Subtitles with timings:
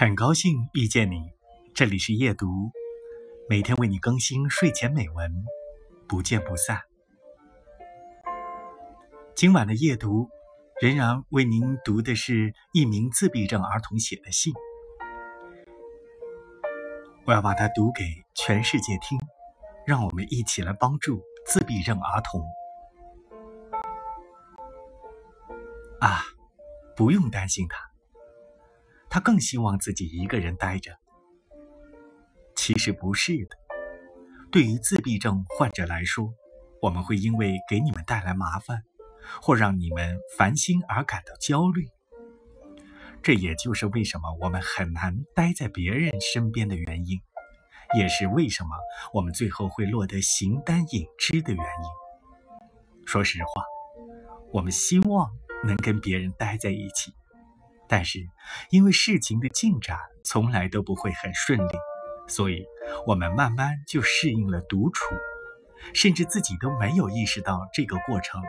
[0.00, 1.30] 很高兴遇见你，
[1.74, 2.72] 这里是夜读，
[3.50, 5.30] 每天为你更新睡前美文，
[6.08, 6.80] 不见不散。
[9.34, 10.30] 今晚的夜读，
[10.80, 14.54] 仍然为您读的是一名自闭症儿童写的信，
[17.26, 18.02] 我要把它读给
[18.34, 19.18] 全世界听，
[19.84, 22.40] 让我们一起来帮助自闭症儿童。
[26.00, 26.22] 啊，
[26.96, 27.89] 不用担心他。
[29.10, 30.96] 他更希望自己一个人待着。
[32.54, 33.56] 其实不是的，
[34.52, 36.32] 对于自闭症患者来说，
[36.80, 38.84] 我们会因为给你们带来麻烦，
[39.42, 41.88] 或让你们烦心而感到焦虑。
[43.22, 47.20] 这也就是为什么我们很难待在别人身边的原因，
[47.98, 48.70] 也是为什么
[49.12, 53.06] 我们最后会落得形单影只的原因。
[53.06, 53.64] 说实话，
[54.52, 55.30] 我们希望
[55.64, 57.12] 能跟别人待在一起。
[57.92, 58.20] 但是，
[58.70, 61.72] 因为事情的进展从来都不会很顺利，
[62.28, 62.64] 所以
[63.04, 65.16] 我们慢慢就适应了独处，
[65.92, 68.40] 甚至自己都没有意识到这个过程。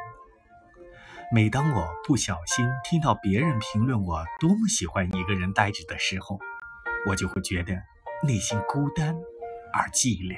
[1.32, 6.40] 每当我不小心听到别人评论我多么喜欢一个人待着的时候，
[7.08, 7.74] 我就会觉得
[8.22, 9.16] 内心孤单
[9.74, 10.38] 而寂寥。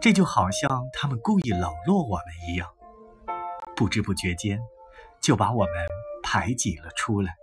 [0.00, 2.70] 这就好像他们故意冷落我们一样，
[3.76, 4.58] 不知不觉间
[5.20, 5.99] 就把我们。
[6.32, 7.34] 排挤了出来。